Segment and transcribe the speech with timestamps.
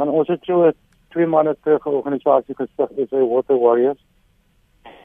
[0.00, 0.70] Maar ons het so
[1.12, 4.00] twee maande terug 'n organisasie gestig, dis die Water Warriors.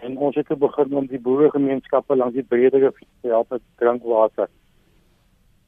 [0.02, 4.48] En ons het begin om die boeregemeenskappe langs die breëre rivier te help met drinkwater.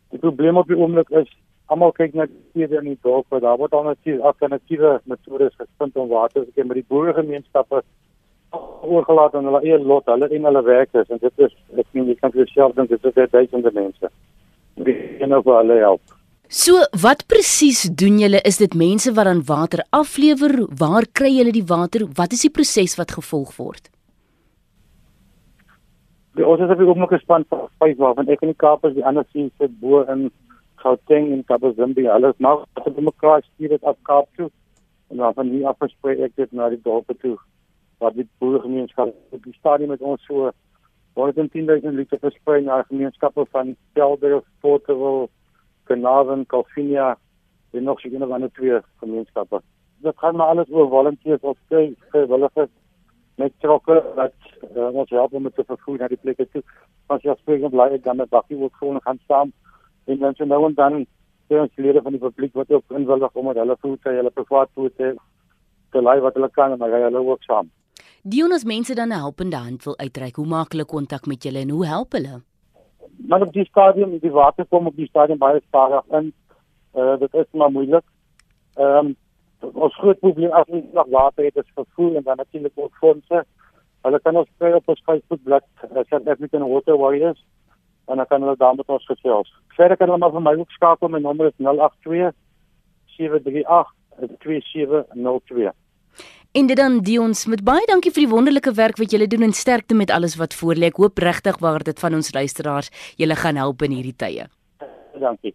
[0.10, 1.36] Die probleem op die oomblik is
[1.66, 5.96] almal kyk net hier in die dorp, maar daar word al natuurlik alternatiewe metodes gevind
[5.96, 7.84] om water te kry met die boeregemeenskappe
[8.82, 12.16] oorgelaat aan hulle eie lot, hulle en hulle werkers en dit is ek meen jy
[12.16, 14.10] kan vir jouself dink dit is duisende mense.
[14.76, 16.17] Wie kan nou vir hulle help?
[16.48, 18.40] So, wat presies doen julle?
[18.48, 20.54] Is dit mense wat dan water aflewer?
[20.80, 22.06] Waar kry julle die water?
[22.16, 23.90] Wat is die proses wat gevolg word?
[26.40, 29.04] Die ons het ook nog gespan vir vyf waarvan ek in die Kaap is, die
[29.04, 30.30] ander sien sit bo in
[30.80, 32.08] Gauteng en Kapazimbi.
[32.08, 34.48] Alles maar as ons mekaar stuur dit af Kaap toe
[35.12, 37.36] en dan van hier af versprei ek dit na die dorpe toe.
[38.00, 40.54] Wat die boergemeenskap op die stadium met ons so
[41.20, 45.28] 110000 liter versprei na gemeenskappe van Kelder, Porterville
[45.88, 47.18] Carnarvon, Calvinia
[47.72, 49.62] en nog so 'n of ander twee gemeenskappe.
[50.02, 52.70] Dit gaan maar alles oor volunteers of vrywilligers
[53.36, 54.34] met trokke wat
[54.76, 56.64] uh, ons help om te vervoer na die plekke toe.
[57.14, 59.54] As jy spreek bly ek dan met bakkie ook gewoon gaan staan
[60.06, 61.06] en dan so nou en dan
[61.48, 64.70] sien ons lede van die publiek wat ook inwillig om met hulle voete, hulle privaat
[64.74, 65.16] voete
[65.92, 67.72] te lei wat hulle kan en dan ry hulle ook saam.
[68.24, 70.36] Dionos mense dan 'n helpende hand wil uitreik.
[70.36, 72.42] Hoe maak hulle kontak met julle en hoe help hulle?
[73.28, 76.34] Maar op die stadium die water kom op die stadium baie stadig in.
[76.96, 78.06] Uh dit is maar moeilik.
[78.76, 79.16] Ehm um,
[79.74, 83.44] ons groot probleem as ons nog water het is vervoer en dan natuurlik ook fondse.
[84.02, 87.46] Hulle kan ons kry op ons Facebook bladsy uh, South African Water Warriors
[88.08, 89.54] en dan kan hulle daar met ons gesels.
[89.68, 92.32] Verder kan hulle maar vir my ook skakel my nommer is 082
[93.18, 93.94] 738
[94.40, 95.74] 2702.
[96.58, 99.52] En dit dan Dions met baie dankie vir die wonderlike werk wat julle doen en
[99.54, 100.90] sterkte met alles wat voor lê.
[100.90, 102.90] Ek hoop regtig waar dit van ons luisteraars
[103.22, 104.48] julle gaan help in hierdie tye.
[105.22, 105.54] Dankie.